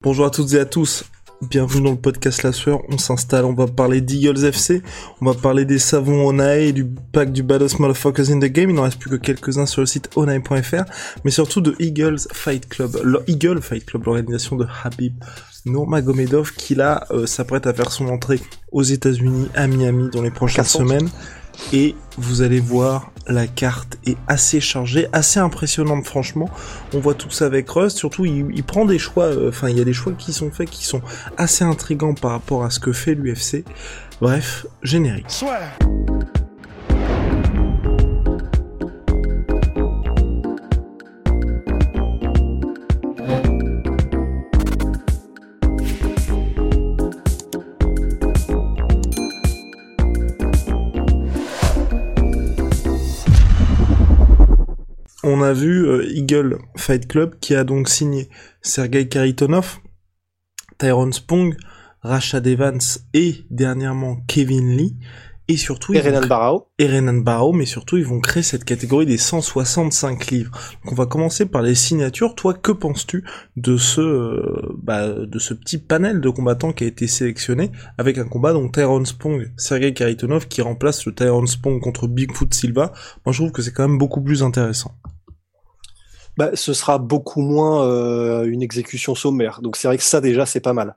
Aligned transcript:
Bonjour 0.00 0.26
à 0.26 0.30
toutes 0.30 0.52
et 0.52 0.60
à 0.60 0.64
tous. 0.64 1.06
Bienvenue 1.42 1.82
dans 1.82 1.90
le 1.90 1.96
podcast 1.96 2.44
La 2.44 2.52
Sueur. 2.52 2.78
On 2.88 2.98
s'installe, 2.98 3.44
on 3.44 3.52
va 3.52 3.66
parler 3.66 4.00
d'Eagles 4.00 4.44
FC, 4.44 4.80
on 5.20 5.24
va 5.24 5.34
parler 5.34 5.64
des 5.64 5.80
savons 5.80 6.28
Onae 6.28 6.68
et 6.68 6.72
du 6.72 6.86
pack 6.86 7.32
du 7.32 7.42
Baddest 7.42 7.80
Motherfuckers 7.80 8.30
in 8.30 8.38
the 8.38 8.44
Game. 8.44 8.70
Il 8.70 8.76
n'en 8.76 8.84
reste 8.84 9.00
plus 9.00 9.10
que 9.10 9.16
quelques-uns 9.16 9.66
sur 9.66 9.80
le 9.80 9.88
site 9.88 10.08
onae.fr, 10.14 10.84
mais 11.24 11.32
surtout 11.32 11.60
de 11.60 11.74
Eagles 11.80 12.20
Fight 12.32 12.68
Club. 12.68 12.96
Le 13.02 13.24
Eagle 13.26 13.60
Fight 13.60 13.84
Club, 13.84 14.04
l'organisation 14.04 14.54
de 14.54 14.68
Habib 14.84 15.14
Nurmagomedov 15.66 16.52
qui 16.52 16.76
là 16.76 17.04
euh, 17.10 17.26
s'apprête 17.26 17.66
à 17.66 17.74
faire 17.74 17.90
son 17.90 18.06
entrée 18.06 18.40
aux 18.70 18.84
États-Unis 18.84 19.48
à 19.56 19.66
Miami 19.66 20.10
dans 20.12 20.22
les 20.22 20.30
prochaines 20.30 20.62
semaines 20.64 21.10
et 21.72 21.94
vous 22.16 22.42
allez 22.42 22.60
voir 22.60 23.10
la 23.26 23.46
carte 23.46 23.98
est 24.06 24.16
assez 24.26 24.60
chargée, 24.60 25.06
assez 25.12 25.38
impressionnante 25.38 26.04
franchement. 26.06 26.48
On 26.94 27.00
voit 27.00 27.14
tout 27.14 27.30
ça 27.30 27.46
avec 27.46 27.68
Rust, 27.68 27.98
surtout 27.98 28.24
il, 28.24 28.64
prend 28.64 28.84
des 28.84 28.98
choix, 28.98 29.24
euh, 29.24 29.50
enfin 29.50 29.68
il 29.68 29.76
y 29.76 29.80
a 29.80 29.84
des 29.84 29.92
choix 29.92 30.12
qui 30.12 30.32
sont 30.32 30.50
faits 30.50 30.70
qui 30.70 30.84
sont 30.84 31.02
assez 31.36 31.64
intrigants 31.64 32.14
par 32.14 32.32
rapport 32.32 32.64
à 32.64 32.70
ce 32.70 32.80
que 32.80 32.92
fait 32.92 33.14
l'UFC. 33.14 33.64
Bref, 34.20 34.66
générique. 34.82 35.44
On 55.38 55.42
a 55.42 55.52
vu 55.52 55.86
euh, 55.86 56.04
Eagle 56.10 56.58
Fight 56.76 57.06
Club 57.06 57.36
qui 57.40 57.54
a 57.54 57.62
donc 57.62 57.88
signé 57.88 58.28
Sergei 58.60 59.08
Karitonov, 59.08 59.78
Tyrone 60.78 61.12
Spong, 61.12 61.56
Rashad 62.02 62.46
Evans 62.46 62.80
et 63.14 63.44
dernièrement 63.50 64.16
Kevin 64.26 64.76
Lee. 64.76 64.96
Et 65.50 65.56
surtout, 65.56 65.94
et 65.94 66.00
Renan 66.00 66.26
Barrow. 66.26 66.66
Et 66.78 66.86
Renan 66.86 67.22
Barrow, 67.22 67.54
mais 67.54 67.64
surtout, 67.64 67.96
ils 67.96 68.04
vont 68.04 68.20
créer 68.20 68.42
cette 68.42 68.64
catégorie 68.64 69.06
des 69.06 69.16
165 69.16 70.26
livres. 70.26 70.50
Donc, 70.84 70.92
on 70.92 70.94
va 70.94 71.06
commencer 71.06 71.46
par 71.46 71.62
les 71.62 71.74
signatures. 71.74 72.34
Toi, 72.34 72.52
que 72.52 72.70
penses-tu 72.70 73.24
de 73.56 73.78
ce, 73.78 74.00
euh, 74.02 74.76
bah, 74.82 75.08
de 75.08 75.38
ce 75.38 75.54
petit 75.54 75.78
panel 75.78 76.20
de 76.20 76.28
combattants 76.28 76.72
qui 76.72 76.84
a 76.84 76.86
été 76.86 77.06
sélectionné 77.06 77.70
avec 77.96 78.18
un 78.18 78.28
combat 78.28 78.52
donc 78.52 78.74
Tyrone 78.74 79.06
Spong, 79.06 79.50
Sergei 79.56 79.94
Karitonov 79.94 80.48
qui 80.48 80.60
remplace 80.60 81.06
le 81.06 81.14
Tyrone 81.14 81.46
Spong 81.46 81.80
contre 81.80 82.08
Bigfoot 82.08 82.52
Silva? 82.52 82.92
Moi, 83.24 83.32
je 83.32 83.38
trouve 83.38 83.52
que 83.52 83.62
c'est 83.62 83.72
quand 83.72 83.88
même 83.88 83.98
beaucoup 83.98 84.20
plus 84.20 84.42
intéressant 84.42 84.92
bah, 86.38 86.50
ce 86.54 86.72
sera 86.72 86.98
beaucoup 86.98 87.40
moins 87.40 87.84
euh, 87.84 88.44
une 88.44 88.62
exécution 88.62 89.16
sommaire. 89.16 89.60
Donc 89.60 89.76
c'est 89.76 89.88
vrai 89.88 89.98
que 89.98 90.04
ça 90.04 90.20
déjà 90.20 90.46
c'est 90.46 90.60
pas 90.60 90.72
mal. 90.72 90.94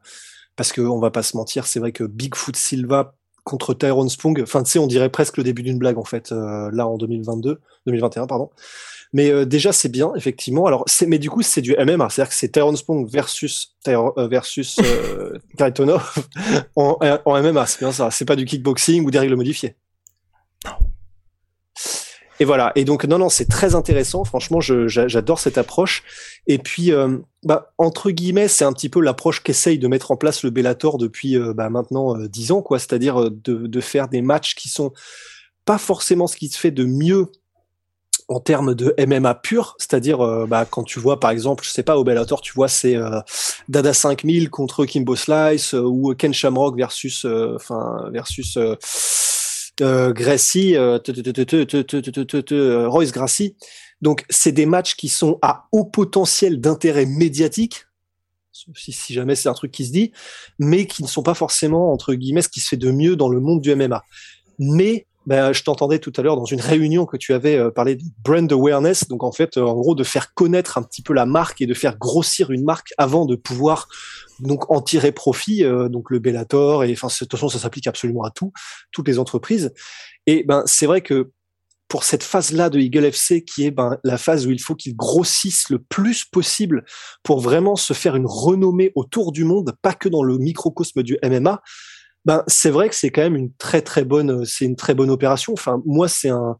Parce 0.56 0.72
qu'on 0.72 1.00
va 1.00 1.10
pas 1.10 1.24
se 1.24 1.36
mentir, 1.36 1.66
c'est 1.66 1.80
vrai 1.80 1.92
que 1.92 2.04
Bigfoot 2.04 2.56
Silva 2.56 3.16
contre 3.44 3.74
Tyrone 3.74 4.08
Spong, 4.08 4.40
enfin 4.44 4.62
tu 4.62 4.70
sais, 4.70 4.78
on 4.78 4.86
dirait 4.86 5.10
presque 5.10 5.38
le 5.38 5.44
début 5.44 5.64
d'une 5.64 5.80
blague 5.80 5.98
en 5.98 6.04
fait, 6.04 6.32
euh, 6.32 6.70
là 6.72 6.86
en 6.86 6.98
2022, 6.98 7.60
2021 7.88 8.28
pardon. 8.28 8.52
Mais 9.14 9.32
euh, 9.32 9.46
déjà 9.46 9.74
c'est 9.74 9.90
bien 9.90 10.14
effectivement. 10.16 10.68
Alors 10.68 10.84
c'est 10.86 11.08
mais 11.08 11.18
du 11.18 11.32
coup 11.32 11.42
c'est 11.42 11.62
du 11.62 11.76
MMA, 11.76 12.10
c'est-à-dire 12.12 12.30
que 12.30 12.36
c'est 12.36 12.50
Tyrone 12.50 12.78
Spong 12.78 13.10
versus 13.10 13.76
versus 14.16 14.80
Karitonov 15.58 16.24
en, 16.76 17.00
en 17.26 17.42
MMA, 17.42 17.66
c'est 17.66 17.80
bien 17.80 17.92
ça. 17.92 18.12
C'est 18.12 18.26
pas 18.26 18.36
du 18.36 18.46
kickboxing 18.46 19.04
ou 19.04 19.10
des 19.10 19.18
règles 19.18 19.36
modifiées. 19.36 19.76
Et 22.42 22.44
voilà. 22.44 22.72
Et 22.74 22.86
donc 22.86 23.06
non, 23.06 23.20
non, 23.20 23.30
c'est 23.30 23.46
très 23.46 23.76
intéressant. 23.76 24.24
Franchement, 24.24 24.62
j'adore 24.62 25.38
cette 25.38 25.60
approche. 25.60 26.02
Et 26.48 26.58
puis, 26.58 26.92
euh, 26.92 27.20
bah, 27.44 27.72
entre 27.78 28.10
guillemets, 28.10 28.48
c'est 28.48 28.66
un 28.66 28.74
petit 28.74 28.90
peu 28.90 29.00
l'approche 29.00 29.44
qu'essaye 29.44 29.78
de 29.78 29.88
mettre 29.88 30.10
en 30.10 30.18
place 30.18 30.42
le 30.42 30.50
Bellator 30.50 30.98
depuis 30.98 31.38
euh, 31.38 31.54
bah, 31.54 31.70
maintenant 31.70 32.18
euh, 32.18 32.28
dix 32.28 32.52
ans, 32.52 32.64
quoi. 32.64 32.80
C'est-à-dire 32.80 33.30
de, 33.30 33.80
faire 33.80 34.08
des 34.08 34.24
matchs 34.24 34.56
qui 34.56 34.70
sont 34.70 34.92
pas 35.66 35.78
forcément 35.78 36.26
ce 36.26 36.36
qui 36.36 36.48
se 36.48 36.58
fait 36.58 36.72
de 36.72 36.84
mieux 36.84 37.28
en 38.28 38.40
termes 38.40 38.74
de 38.74 38.96
MMA 38.98 39.36
pur, 39.36 39.76
c'est-à-dire 39.78 40.48
bah, 40.48 40.66
quand 40.66 40.84
tu 40.84 41.00
vois 41.00 41.20
par 41.20 41.30
exemple, 41.32 41.64
je 41.64 41.70
sais 41.70 41.84
pas 41.84 41.98
au 41.98 42.04
Bellator, 42.04 42.42
tu 42.42 42.54
vois 42.54 42.70
c'est 42.70 42.96
Dada 43.68 43.94
5000 43.94 44.50
contre 44.50 44.86
Kimbo 44.86 45.16
Slice 45.16 45.74
ou 45.74 46.16
Ken 46.18 46.34
Shamrock 46.34 46.78
versus 46.78 47.26
enfin 47.56 48.10
versus 48.12 48.58
euh, 48.58 48.76
Gracie, 49.82 50.78
Royce 50.78 53.12
Gracie. 53.12 53.56
Donc, 54.02 54.26
c'est 54.30 54.52
des 54.52 54.66
matchs 54.66 54.96
qui 54.96 55.10
sont 55.10 55.38
à 55.42 55.68
haut 55.72 55.86
potentiel 55.86 56.60
d'intérêt 56.60 57.06
médiatique, 57.06 57.86
si, 58.52 58.92
si 58.92 59.14
jamais 59.14 59.36
c'est 59.36 59.50
un 59.50 59.54
truc 59.54 59.72
qui 59.72 59.86
se 59.86 59.92
dit, 59.92 60.12
mais 60.60 60.88
qui 60.88 61.04
ne 61.04 61.08
sont 61.08 61.24
pas 61.24 61.34
forcément, 61.34 61.94
entre 61.94 62.14
guillemets, 62.14 62.42
ce 62.42 62.50
qui 62.50 62.60
se 62.60 62.70
fait 62.70 62.78
de 62.78 62.92
mieux 62.92 63.16
dans 63.16 63.30
le 63.30 63.40
monde 63.40 63.62
du 63.62 63.74
MMA. 63.76 64.04
Mais 64.60 65.08
ben, 65.26 65.54
je 65.54 65.64
t'entendais 65.64 66.00
tout 66.00 66.12
à 66.18 66.22
l'heure 66.22 66.36
dans 66.36 66.46
une 66.46 66.62
réunion 66.62 67.06
que 67.06 67.18
tu 67.18 67.34
avais 67.34 67.72
parlé 67.72 67.96
de 67.96 68.04
brand 68.24 68.52
awareness, 68.52 69.08
donc 69.08 69.24
en 69.24 69.32
fait, 69.32 69.58
en 69.58 69.74
gros, 69.74 69.94
de 69.94 70.04
faire 70.04 70.34
connaître 70.34 70.78
un 70.78 70.84
petit 70.84 71.02
peu 71.02 71.14
la 71.14 71.26
marque 71.26 71.62
et 71.62 71.68
de 71.68 71.74
faire 71.74 71.98
grossir 71.98 72.52
une 72.52 72.64
marque 72.64 72.94
avant 72.98 73.26
de 73.26 73.36
pouvoir 73.36 73.88
donc 74.42 74.70
en 74.72 74.82
tirer 74.82 75.12
profit, 75.12 75.64
euh, 75.64 75.88
donc 75.88 76.10
le 76.10 76.20
Bellator 76.20 76.84
et 76.84 76.92
enfin 76.92 77.08
de 77.08 77.14
toute 77.14 77.32
façon 77.32 77.50
ça 77.50 77.60
s'applique 77.60 77.88
absolument 77.88 78.24
à 78.24 78.32
tout, 78.32 78.52
toutes 78.92 79.08
les 79.08 79.20
entreprises. 79.20 79.74
Et 80.28 80.44
ben 80.44 80.64
c'est 80.66 80.86
vrai 80.86 81.02
que 81.02 81.32
pour 81.88 82.04
cette 82.06 82.24
phase-là 82.24 82.70
de 82.70 82.80
Eagle 82.80 83.06
FC, 83.06 83.44
qui 83.44 83.66
est 83.66 83.72
ben, 83.72 83.98
la 84.04 84.18
phase 84.18 84.48
où 84.48 84.52
il 84.52 84.62
faut 84.62 84.76
qu'ils 84.76 84.96
grossissent 84.96 85.70
le 85.70 85.80
plus 85.80 86.24
possible 86.24 86.86
pour 87.22 87.42
vraiment 87.42 87.76
se 87.76 87.94
faire 87.94 88.16
une 88.16 88.28
renommée 88.28 88.94
autour 88.96 89.34
du 89.34 89.44
monde, 89.44 89.74
pas 89.82 89.94
que 89.94 90.08
dans 90.08 90.24
le 90.24 90.38
microcosme 90.38 91.04
du 91.04 91.18
MMA, 91.22 91.62
ben 92.26 92.44
c'est 92.48 92.70
vrai 92.70 92.90
que 92.90 92.96
c'est 92.96 93.10
quand 93.10 93.22
même 93.22 93.36
une 93.36 93.54
très 93.56 93.82
très 93.82 94.04
bonne, 94.04 94.46
c'est 94.46 94.66
une 94.66 94.76
très 94.76 94.94
bonne 94.94 95.10
opération. 95.10 95.54
Enfin 95.54 95.82
moi 95.86 96.08
c'est 96.08 96.30
un, 96.30 96.58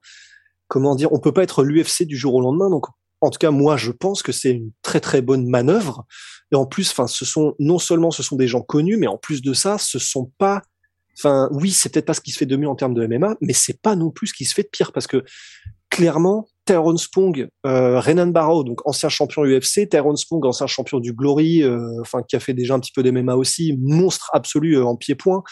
comment 0.68 0.96
dire, 0.96 1.12
on 1.12 1.20
peut 1.20 1.34
pas 1.34 1.44
être 1.44 1.64
l'UFC 1.64 2.04
du 2.04 2.18
jour 2.18 2.34
au 2.36 2.42
lendemain, 2.42 2.70
donc 2.70 2.86
en 3.22 3.30
tout 3.30 3.38
cas, 3.38 3.52
moi, 3.52 3.78
je 3.78 3.92
pense 3.92 4.24
que 4.24 4.32
c'est 4.32 4.52
une 4.52 4.72
très 4.82 5.00
très 5.00 5.22
bonne 5.22 5.48
manœuvre. 5.48 6.06
Et 6.52 6.56
en 6.56 6.66
plus, 6.66 6.90
enfin, 6.90 7.08
ce 7.08 7.24
sont 7.24 7.56
non 7.60 7.78
seulement 7.78 8.10
ce 8.10 8.24
sont 8.24 8.36
des 8.36 8.48
gens 8.48 8.62
connus, 8.62 8.98
mais 8.98 9.08
en 9.08 9.18
plus 9.18 9.42
de 9.42 9.54
ça, 9.54 9.78
ce 9.78 10.00
sont 10.00 10.32
pas. 10.40 10.64
Enfin, 11.18 11.48
oui, 11.52 11.72
c'est 11.72 11.90
peut-être 11.90 12.08
pas 12.08 12.16
ce 12.16 12.22
qui 12.22 12.32
se 12.32 12.40
fait 12.40 12.48
de 12.48 12.56
mieux 12.56 12.68
en 12.68 12.76
termes 12.76 12.96
de 12.96 13.06
MMA, 13.06 13.36
mais 13.42 13.54
c'est 13.54 13.80
pas 13.80 13.96
non 13.96 14.10
plus 14.10 14.28
ce 14.28 14.34
qui 14.34 14.46
se 14.46 14.56
fait 14.56 14.64
de 14.64 14.70
pire 14.70 14.92
parce 14.92 15.08
que 15.08 15.24
clairement, 15.90 16.48
Tyrone 16.66 16.98
Spong, 16.98 17.48
euh, 17.66 18.00
Renan 18.00 18.28
Barrow, 18.28 18.64
donc 18.64 18.86
ancien 18.86 19.10
champion 19.10 19.44
UFC, 19.44 19.90
Tyrone 19.90 20.18
Spong, 20.18 20.46
ancien 20.46 20.68
champion 20.68 21.00
du 21.00 21.14
Glory, 21.14 21.64
euh, 21.64 22.00
enfin 22.02 22.22
qui 22.22 22.36
a 22.36 22.40
fait 22.40 22.54
déjà 22.54 22.76
un 22.76 22.80
petit 22.80 22.92
peu 22.92 23.04
d'MMA 23.04 23.36
aussi, 23.36 23.78
monstre 23.82 24.30
absolu 24.34 24.78
euh, 24.78 24.86
en 24.86 24.96
pied-point. 24.96 25.44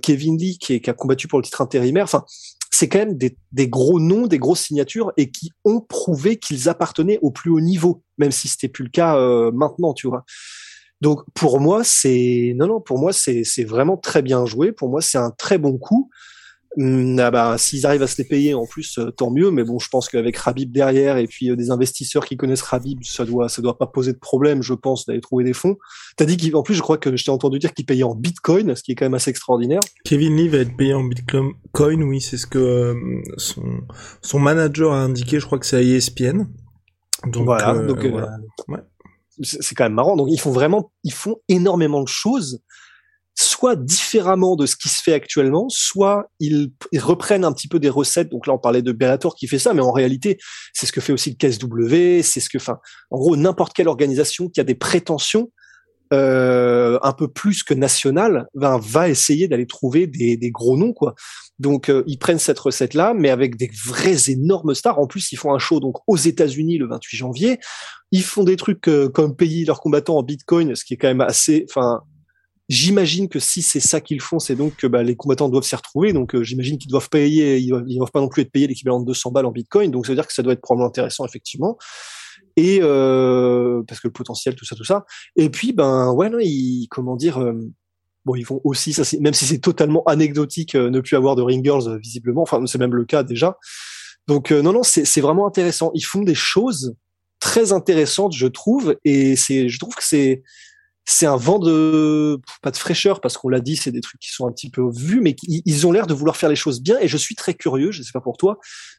Kevin 0.00 0.38
Lee 0.38 0.56
qui, 0.56 0.80
a 0.88 0.92
combattu 0.94 1.28
pour 1.28 1.38
le 1.38 1.44
titre 1.44 1.60
intérimaire. 1.60 2.04
Enfin, 2.04 2.24
c'est 2.70 2.88
quand 2.88 3.00
même 3.00 3.18
des, 3.18 3.36
des, 3.52 3.68
gros 3.68 4.00
noms, 4.00 4.26
des 4.26 4.38
grosses 4.38 4.62
signatures 4.62 5.12
et 5.18 5.30
qui 5.30 5.50
ont 5.62 5.82
prouvé 5.82 6.38
qu'ils 6.38 6.70
appartenaient 6.70 7.18
au 7.20 7.30
plus 7.30 7.50
haut 7.50 7.60
niveau, 7.60 8.02
même 8.16 8.30
si 8.30 8.48
c'était 8.48 8.68
plus 8.68 8.84
le 8.84 8.88
cas 8.88 9.14
maintenant, 9.52 9.92
tu 9.92 10.08
vois. 10.08 10.24
Donc 11.02 11.20
pour 11.34 11.60
moi, 11.60 11.84
c'est 11.84 12.54
non 12.56 12.66
non, 12.66 12.80
pour 12.80 12.98
moi 12.98 13.12
c'est 13.12 13.44
c'est 13.44 13.64
vraiment 13.64 13.98
très 13.98 14.22
bien 14.22 14.46
joué. 14.46 14.72
Pour 14.72 14.88
moi, 14.88 15.02
c'est 15.02 15.18
un 15.18 15.32
très 15.32 15.58
bon 15.58 15.76
coup. 15.76 16.08
Hum, 16.76 17.18
ah 17.18 17.30
bah, 17.30 17.56
s'ils 17.56 17.86
arrivent 17.86 18.02
à 18.02 18.06
se 18.06 18.18
les 18.18 18.28
payer 18.28 18.54
en 18.54 18.66
plus, 18.66 18.98
euh, 18.98 19.10
tant 19.10 19.30
mieux. 19.30 19.50
Mais 19.50 19.64
bon, 19.64 19.78
je 19.78 19.88
pense 19.88 20.08
qu'avec 20.08 20.36
Rabib 20.36 20.70
derrière 20.70 21.16
et 21.16 21.26
puis 21.26 21.50
euh, 21.50 21.56
des 21.56 21.70
investisseurs 21.70 22.26
qui 22.26 22.36
connaissent 22.36 22.62
Rabib, 22.62 23.02
ça 23.02 23.24
doit, 23.24 23.48
ça 23.48 23.62
doit 23.62 23.78
pas 23.78 23.86
poser 23.86 24.12
de 24.12 24.18
problème, 24.18 24.62
je 24.62 24.74
pense, 24.74 25.06
d'aller 25.06 25.20
trouver 25.20 25.44
des 25.44 25.54
fonds. 25.54 25.78
T'as 26.16 26.26
dit 26.26 26.50
qu'en 26.50 26.62
plus, 26.62 26.74
je 26.74 26.82
crois 26.82 26.98
que 26.98 27.16
je 27.16 27.24
t'ai 27.24 27.30
entendu 27.30 27.58
dire 27.58 27.72
qu'il 27.72 27.86
payait 27.86 28.02
en 28.02 28.14
Bitcoin, 28.14 28.76
ce 28.76 28.82
qui 28.82 28.92
est 28.92 28.94
quand 28.94 29.06
même 29.06 29.14
assez 29.14 29.30
extraordinaire. 29.30 29.80
Kevin 30.04 30.36
Lee 30.36 30.48
va 30.48 30.58
être 30.58 30.76
payé 30.76 30.92
en 30.92 31.04
Bitcoin, 31.04 32.02
oui, 32.02 32.20
c'est 32.20 32.36
ce 32.36 32.46
que 32.46 32.58
euh, 32.58 32.94
son, 33.38 33.64
son 34.20 34.38
manager 34.38 34.92
a 34.92 35.00
indiqué. 35.00 35.40
Je 35.40 35.46
crois 35.46 35.58
que 35.58 35.66
c'est 35.66 35.76
à 35.76 35.82
ESPN. 35.82 36.46
Donc 37.26 37.46
voilà. 37.46 37.74
donc 37.74 37.98
ouais. 38.04 38.78
c'est 39.42 39.74
quand 39.74 39.84
même 39.84 39.94
marrant. 39.94 40.16
Donc 40.16 40.28
ils 40.30 40.38
font 40.38 40.52
vraiment, 40.52 40.92
ils 41.02 41.12
font 41.12 41.36
énormément 41.48 42.02
de 42.02 42.08
choses 42.08 42.62
soit 43.40 43.76
différemment 43.76 44.56
de 44.56 44.66
ce 44.66 44.74
qui 44.74 44.88
se 44.88 45.00
fait 45.00 45.12
actuellement, 45.12 45.68
soit 45.68 46.28
ils, 46.40 46.72
reprennent 46.96 47.44
un 47.44 47.52
petit 47.52 47.68
peu 47.68 47.78
des 47.78 47.88
recettes. 47.88 48.30
Donc 48.30 48.48
là, 48.48 48.52
on 48.52 48.58
parlait 48.58 48.82
de 48.82 48.90
Bellator 48.90 49.36
qui 49.36 49.46
fait 49.46 49.60
ça, 49.60 49.74
mais 49.74 49.80
en 49.80 49.92
réalité, 49.92 50.38
c'est 50.72 50.86
ce 50.86 50.92
que 50.92 51.00
fait 51.00 51.12
aussi 51.12 51.30
le 51.30 51.36
KSW, 51.36 52.22
c'est 52.22 52.40
ce 52.40 52.48
que, 52.48 52.58
enfin, 52.58 52.78
en 53.10 53.18
gros, 53.18 53.36
n'importe 53.36 53.74
quelle 53.74 53.86
organisation 53.86 54.48
qui 54.48 54.60
a 54.60 54.64
des 54.64 54.74
prétentions 54.74 55.52
euh, 56.12 56.98
un 57.02 57.12
peu 57.12 57.28
plus 57.28 57.62
que 57.62 57.74
nationales 57.74 58.46
ben, 58.54 58.78
va 58.78 59.08
essayer 59.08 59.46
d'aller 59.46 59.66
trouver 59.66 60.06
des, 60.06 60.36
des, 60.36 60.50
gros 60.50 60.76
noms, 60.76 60.92
quoi. 60.92 61.14
Donc 61.58 61.90
euh, 61.90 62.02
ils 62.06 62.18
prennent 62.18 62.38
cette 62.38 62.58
recette 62.58 62.94
là, 62.94 63.12
mais 63.14 63.28
avec 63.28 63.56
des 63.56 63.70
vrais 63.84 64.30
énormes 64.30 64.74
stars. 64.74 64.98
En 64.98 65.06
plus, 65.06 65.30
ils 65.32 65.36
font 65.36 65.52
un 65.52 65.58
show 65.58 65.80
donc 65.80 65.96
aux 66.06 66.16
États-Unis 66.16 66.78
le 66.78 66.88
28 66.88 67.16
janvier. 67.16 67.58
Ils 68.10 68.22
font 68.22 68.42
des 68.42 68.56
trucs 68.56 68.88
euh, 68.88 69.08
comme 69.08 69.36
payer 69.36 69.64
leurs 69.64 69.80
combattants 69.80 70.16
en 70.16 70.22
Bitcoin, 70.22 70.74
ce 70.74 70.84
qui 70.84 70.94
est 70.94 70.96
quand 70.96 71.08
même 71.08 71.20
assez. 71.20 71.66
Enfin, 71.68 72.00
j'imagine 72.68 73.28
que 73.28 73.38
si 73.38 73.62
c'est 73.62 73.80
ça 73.80 74.00
qu'ils 74.00 74.20
font, 74.20 74.38
c'est 74.38 74.56
donc 74.56 74.76
que 74.76 74.86
bah, 74.86 75.02
les 75.02 75.16
combattants 75.16 75.48
doivent 75.48 75.64
s'y 75.64 75.76
retrouver. 75.76 76.12
Donc 76.12 76.34
euh, 76.34 76.42
j'imagine 76.42 76.78
qu'ils 76.78 76.90
doivent 76.90 77.08
payer, 77.08 77.58
ils 77.58 77.68
doivent, 77.68 77.84
doivent 77.84 78.10
pas 78.10 78.20
non 78.20 78.28
plus 78.28 78.42
être 78.42 78.52
payés 78.52 78.66
l'équivalent 78.66 79.00
de 79.00 79.06
200 79.06 79.30
balles 79.30 79.46
en 79.46 79.52
Bitcoin. 79.52 79.90
Donc 79.90 80.06
ça 80.06 80.12
veut 80.12 80.16
dire 80.16 80.26
que 80.26 80.34
ça 80.34 80.42
doit 80.42 80.52
être 80.52 80.60
probablement 80.60 80.88
intéressant 80.88 81.24
effectivement. 81.26 81.78
Et 82.56 82.80
parce 82.80 84.00
que 84.00 84.08
le 84.08 84.12
potentiel, 84.12 84.54
tout 84.54 84.64
ça, 84.64 84.74
tout 84.74 84.84
ça. 84.84 85.04
Et 85.36 85.48
puis 85.48 85.72
ben 85.72 86.12
ouais, 86.12 86.28
non, 86.28 86.38
ils, 86.40 86.88
comment 86.90 87.16
dire 87.16 87.38
Bon, 88.28 88.34
ils 88.34 88.44
vont 88.44 88.60
aussi, 88.64 88.92
ça, 88.92 89.04
même 89.20 89.32
si 89.32 89.46
c'est 89.46 89.58
totalement 89.58 90.02
anecdotique, 90.04 90.74
euh, 90.74 90.90
ne 90.90 91.00
plus 91.00 91.16
avoir 91.16 91.34
de 91.34 91.40
ring 91.40 91.64
girls 91.64 91.88
euh, 91.88 91.96
visiblement. 91.96 92.42
Enfin, 92.42 92.64
c'est 92.66 92.76
même 92.76 92.94
le 92.94 93.06
cas 93.06 93.22
déjà. 93.22 93.56
Donc 94.26 94.52
euh, 94.52 94.60
non, 94.60 94.74
non, 94.74 94.82
c'est 94.82 95.20
vraiment 95.22 95.46
intéressant. 95.46 95.90
Ils 95.94 96.04
font 96.04 96.22
des 96.22 96.34
choses 96.34 96.94
très 97.40 97.72
intéressantes, 97.72 98.34
je 98.34 98.46
trouve, 98.46 98.96
et 99.02 99.34
c'est, 99.34 99.70
je 99.70 99.78
trouve 99.78 99.94
que 99.94 100.04
c'est 100.04 100.42
c'est 101.10 101.24
un 101.24 101.36
vent 101.36 101.58
de 101.58 102.38
pas 102.60 102.70
de 102.70 102.76
fraîcheur 102.76 103.22
parce 103.22 103.38
qu'on 103.38 103.48
l'a 103.48 103.60
dit, 103.60 103.76
c'est 103.76 103.90
des 103.90 104.02
trucs 104.02 104.20
qui 104.20 104.30
sont 104.30 104.46
un 104.46 104.52
petit 104.52 104.68
peu 104.68 104.82
vus, 104.94 105.22
mais 105.22 105.34
ils 105.42 105.86
ont 105.86 105.90
l'air 105.90 106.06
de 106.06 106.12
vouloir 106.12 106.36
faire 106.36 106.50
les 106.50 106.56
choses 106.56 106.82
bien. 106.82 106.98
Et 107.00 107.08
je 107.08 107.16
suis 107.16 107.34
très 107.34 107.54
curieux, 107.54 107.90
je 107.92 108.02
sais 108.02 108.12
pas 108.12 108.20
pour 108.20 108.36
toi, 108.36 108.58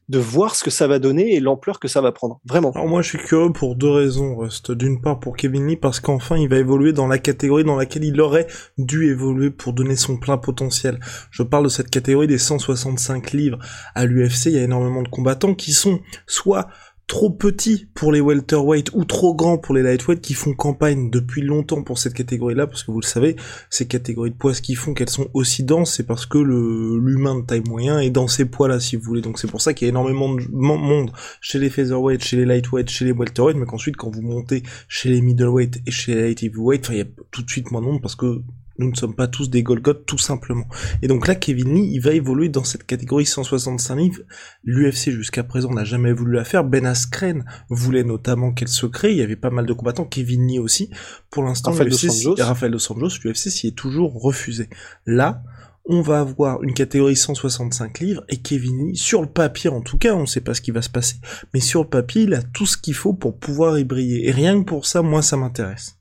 de 0.10 0.18
voir 0.18 0.56
ce 0.56 0.64
que 0.64 0.72
ça 0.72 0.88
va 0.88 0.98
donner 0.98 1.36
et 1.36 1.40
l'ampleur 1.40 1.80
que 1.80 1.88
ça 1.88 2.02
va 2.02 2.12
prendre. 2.12 2.42
Vraiment. 2.46 2.72
Alors 2.72 2.88
moi, 2.88 3.04
je 3.04 3.10
suis 3.10 3.20
curieux 3.20 3.54
pour 3.54 3.76
deux 3.76 3.92
raisons, 3.92 4.36
Rust. 4.36 4.72
D'une 4.72 5.02
part 5.02 5.20
pour 5.20 5.38
Kevin 5.38 5.68
Lee 5.68 5.78
parce 5.78 6.00
qu'enfin, 6.00 6.36
il 6.36 6.50
va 6.50 6.58
évoluer 6.58 6.94
dans 6.94 7.06
la 7.06 7.20
catégorie 7.20 7.64
dans 7.64 7.76
laquelle 7.76 8.04
il 8.04 8.20
aurait 8.20 8.48
dû 8.80 9.08
évoluer 9.12 9.52
pour 9.52 9.74
donner 9.74 9.96
son 9.96 10.18
plein 10.18 10.40
potentiel. 10.40 11.00
Je 11.30 11.44
parle 11.44 11.66
de 11.66 11.70
cette 11.70 11.92
catégorie 11.92 12.26
des 12.26 12.40
165 12.40 13.34
livres 13.34 13.60
à 13.94 14.06
l'UFC. 14.06 14.48
Il 14.48 14.54
y 14.54 14.58
a 14.58 14.64
énormément 14.64 15.04
de 15.04 15.10
combattants 15.10 15.54
qui 15.54 15.74
sont 15.74 16.00
soit 16.26 16.70
trop 17.10 17.32
petits 17.32 17.88
pour 17.96 18.12
les 18.12 18.22
welterweight 18.22 18.92
ou 18.94 19.04
trop 19.04 19.34
grands 19.34 19.58
pour 19.58 19.74
les 19.74 19.82
lightweight 19.82 20.22
qui 20.22 20.36
font 20.36 20.54
campagne 20.54 21.10
depuis 21.10 21.42
longtemps 21.42 21.82
pour 21.82 21.98
cette 21.98 22.14
catégorie-là, 22.14 22.68
parce 22.68 22.84
que 22.84 22.92
vous 22.92 23.02
le 23.02 23.06
savez, 23.06 23.36
ces 23.72 23.88
catégories 23.88 24.30
de 24.30 24.36
poids, 24.36 24.54
ce 24.54 24.62
qui 24.62 24.76
font 24.76 24.94
qu'elles 24.94 25.10
sont 25.10 25.28
aussi 25.34 25.64
denses, 25.64 25.96
c'est 25.96 26.06
parce 26.06 26.28
que 26.28 26.38
le 26.38 27.00
l'humain 27.00 27.40
de 27.40 27.46
taille 27.46 27.64
moyen 27.68 28.00
est 28.00 28.12
dans 28.12 28.28
ces 28.28 28.46
poids-là, 28.46 28.80
si 28.80 28.96
vous 28.96 29.02
voulez. 29.02 29.22
Donc 29.22 29.40
c'est 29.40 29.50
pour 29.50 29.60
ça 29.60 29.74
qu'il 29.74 29.88
y 29.88 29.90
a 29.90 29.92
énormément 29.92 30.34
de 30.34 30.48
monde 30.52 31.12
chez 31.42 31.58
les 31.58 31.72
featherweight, 31.72 32.24
chez 32.24 32.38
les 32.38 32.46
lightweight, 32.46 32.90
chez 32.90 33.06
les 33.06 33.12
welterweight, 33.12 33.58
mais 33.58 33.66
qu'ensuite 33.66 33.98
quand 33.98 34.12
vous 34.12 34.22
montez 34.22 34.62
chez 34.88 35.10
les 35.10 35.22
middleweight 35.22 35.82
et 35.88 35.92
chez 35.92 36.14
les 36.14 36.46
heavyweight, 36.46 36.90
il 36.92 36.98
y 36.98 37.02
a 37.02 37.06
tout 37.32 37.42
de 37.42 37.50
suite 37.50 37.72
moins 37.72 37.82
de 37.82 37.88
monde 37.88 38.02
parce 38.04 38.16
que 38.16 38.44
nous 38.80 38.90
ne 38.90 38.96
sommes 38.96 39.14
pas 39.14 39.28
tous 39.28 39.50
des 39.50 39.62
Golgoth 39.62 40.06
tout 40.06 40.18
simplement. 40.18 40.66
Et 41.02 41.08
donc 41.08 41.28
là, 41.28 41.36
Kevin 41.36 41.76
Lee, 41.76 41.90
il 41.94 42.00
va 42.00 42.14
évoluer 42.14 42.50
dans 42.50 42.64
cette 42.64 42.86
catégorie 42.86 43.26
165 43.26 43.96
livres. 43.96 44.22
L'UFC 44.64 45.12
jusqu'à 45.12 45.44
présent 45.44 45.72
n'a 45.72 45.84
jamais 45.84 46.14
voulu 46.14 46.34
la 46.36 46.46
faire. 46.46 46.64
Ben 46.64 46.86
Askren 46.86 47.46
voulait 47.70 48.04
notamment 48.04 48.54
qu'elle 48.54 48.70
se 48.70 48.86
crée. 48.86 49.12
Il 49.12 49.18
y 49.18 49.22
avait 49.22 49.36
pas 49.36 49.50
mal 49.50 49.66
de 49.66 49.74
combattants. 49.74 50.06
Kevin 50.06 50.48
Lee 50.48 50.60
aussi. 50.60 50.90
Pour 51.30 51.44
l'instant, 51.44 51.72
Rafael 51.72 52.72
Dos 52.72 52.92
Anjos, 52.92 53.20
l'UFC 53.24 53.50
s'y 53.50 53.68
est 53.68 53.76
toujours 53.76 54.14
refusé. 54.22 54.70
Là, 55.06 55.44
on 55.86 56.02
va 56.02 56.20
avoir 56.20 56.62
une 56.64 56.74
catégorie 56.74 57.16
165 57.16 58.00
livres 58.00 58.24
et 58.30 58.38
Kevin 58.38 58.90
Lee, 58.90 58.96
sur 58.96 59.22
le 59.22 59.28
papier 59.28 59.70
en 59.70 59.82
tout 59.82 59.98
cas, 59.98 60.14
on 60.14 60.22
ne 60.22 60.26
sait 60.28 60.42
pas 60.42 60.54
ce 60.54 60.62
qui 60.62 60.72
va 60.72 60.84
se 60.84 60.90
passer, 60.90 61.16
mais 61.54 61.60
sur 61.60 61.82
le 61.82 61.90
papier, 61.90 62.24
il 62.24 62.34
a 62.36 62.44
tout 62.44 62.68
ce 62.68 62.78
qu'il 62.78 62.94
faut 62.94 63.14
pour 63.14 63.38
pouvoir 63.38 63.78
y 63.80 63.84
briller. 63.84 64.28
Et 64.28 64.32
rien 64.32 64.60
que 64.60 64.66
pour 64.66 64.86
ça, 64.86 65.02
moi, 65.02 65.22
ça 65.24 65.36
m'intéresse. 65.36 65.99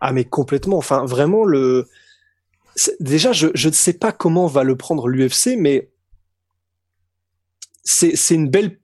Ah 0.00 0.12
mais 0.12 0.24
complètement. 0.24 0.78
Enfin 0.78 1.04
vraiment 1.04 1.44
le. 1.44 1.88
Déjà 3.00 3.32
je 3.32 3.48
je 3.54 3.68
ne 3.68 3.74
sais 3.74 3.92
pas 3.92 4.12
comment 4.12 4.46
va 4.46 4.64
le 4.64 4.76
prendre 4.76 5.08
l'UFC, 5.08 5.56
mais 5.56 5.90
c'est 7.84 8.16
c'est 8.16 8.34
une 8.34 8.48
belle. 8.48 8.78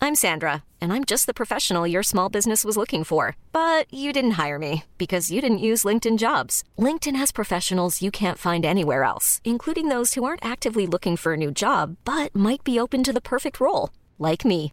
I'm 0.00 0.14
Sandra, 0.14 0.62
and 0.80 0.92
I'm 0.92 1.04
just 1.04 1.26
the 1.26 1.34
professional 1.34 1.84
your 1.84 2.04
small 2.04 2.28
business 2.28 2.64
was 2.64 2.76
looking 2.76 3.02
for, 3.02 3.34
but 3.52 3.92
you 3.92 4.12
didn't 4.12 4.38
hire 4.42 4.58
me 4.58 4.84
because 4.96 5.30
you 5.30 5.40
didn't 5.40 5.58
use 5.58 5.84
LinkedIn 5.84 6.18
Jobs. 6.18 6.62
LinkedIn 6.78 7.16
has 7.16 7.32
professionals 7.32 8.00
you 8.00 8.10
can't 8.10 8.38
find 8.38 8.64
anywhere 8.64 9.02
else, 9.02 9.40
including 9.44 9.88
those 9.88 10.14
who 10.14 10.24
aren't 10.24 10.44
actively 10.44 10.86
looking 10.86 11.16
for 11.16 11.32
a 11.32 11.36
new 11.36 11.50
job 11.50 11.96
but 12.04 12.34
might 12.34 12.62
be 12.64 12.78
open 12.78 13.02
to 13.02 13.12
the 13.12 13.20
perfect 13.20 13.60
role, 13.60 13.90
like 14.18 14.44
me. 14.44 14.72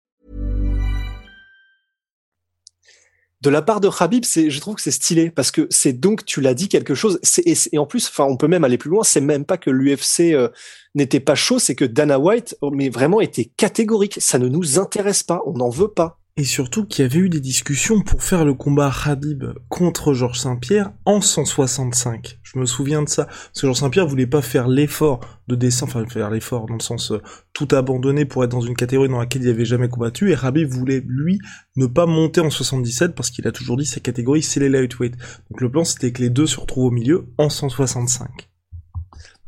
De 3.41 3.49
la 3.49 3.63
part 3.63 3.81
de 3.81 3.89
Khabib, 3.89 4.23
c'est 4.23 4.51
je 4.51 4.59
trouve 4.59 4.75
que 4.75 4.81
c'est 4.81 4.91
stylé 4.91 5.31
parce 5.31 5.49
que 5.49 5.65
c'est 5.71 5.93
donc 5.93 6.25
tu 6.25 6.41
l'as 6.41 6.53
dit 6.53 6.69
quelque 6.69 6.93
chose 6.93 7.19
et, 7.43 7.55
et, 7.71 7.77
en 7.79 7.87
plus 7.87 8.07
enfin 8.07 8.25
on 8.25 8.37
peut 8.37 8.47
même 8.47 8.63
aller 8.63 8.77
plus 8.77 8.91
loin, 8.91 9.03
c'est 9.03 9.21
même 9.21 9.45
pas 9.45 9.57
que 9.57 9.71
l'UFC 9.71 10.33
euh, 10.33 10.49
n'était 10.93 11.19
pas 11.19 11.33
chaud, 11.33 11.57
c'est 11.57 11.73
que 11.73 11.85
Dana 11.85 12.19
White, 12.19 12.55
mais 12.71 12.89
vraiment 12.89 13.19
était 13.19 13.45
catégorique. 13.45 14.17
Ça 14.19 14.37
ne 14.37 14.47
nous 14.47 14.77
intéresse 14.77 15.23
pas, 15.23 15.41
on 15.47 15.53
n'en 15.53 15.69
veut 15.69 15.87
pas. 15.87 16.20
Et 16.37 16.45
surtout 16.45 16.85
qu'il 16.85 17.03
y 17.03 17.05
avait 17.05 17.19
eu 17.19 17.29
des 17.29 17.41
discussions 17.41 18.01
pour 18.01 18.23
faire 18.23 18.45
le 18.45 18.53
combat 18.53 18.91
Habib 19.05 19.43
contre 19.67 20.13
Georges 20.13 20.39
Saint-Pierre 20.39 20.93
en 21.03 21.19
165. 21.19 22.39
Je 22.41 22.57
me 22.57 22.65
souviens 22.65 23.03
de 23.03 23.09
ça. 23.09 23.25
Parce 23.25 23.51
que 23.55 23.67
Georges 23.67 23.79
Saint-Pierre 23.79 24.07
voulait 24.07 24.27
pas 24.27 24.41
faire 24.41 24.69
l'effort 24.69 25.19
de 25.49 25.55
descendre, 25.55 25.97
enfin 25.97 26.05
faire 26.07 26.29
l'effort 26.29 26.67
dans 26.67 26.75
le 26.75 26.79
sens 26.81 27.11
euh, 27.11 27.21
tout 27.51 27.67
abandonner 27.71 28.23
pour 28.23 28.45
être 28.45 28.51
dans 28.51 28.61
une 28.61 28.77
catégorie 28.77 29.09
dans 29.09 29.19
laquelle 29.19 29.43
il 29.43 29.49
avait 29.49 29.65
jamais 29.65 29.89
combattu. 29.89 30.31
Et 30.31 30.35
Habib 30.35 30.69
voulait, 30.69 31.03
lui, 31.05 31.37
ne 31.75 31.85
pas 31.85 32.05
monter 32.05 32.39
en 32.39 32.49
77 32.49 33.13
parce 33.13 33.29
qu'il 33.29 33.45
a 33.45 33.51
toujours 33.51 33.75
dit 33.75 33.85
sa 33.85 33.99
catégorie 33.99 34.41
c'est 34.41 34.61
les 34.61 34.69
lightweight. 34.69 35.15
Donc 35.49 35.59
le 35.59 35.69
plan 35.69 35.83
c'était 35.83 36.13
que 36.13 36.21
les 36.21 36.29
deux 36.29 36.47
se 36.47 36.59
retrouvent 36.59 36.85
au 36.85 36.91
milieu 36.91 37.27
en 37.37 37.49
165. 37.49 38.29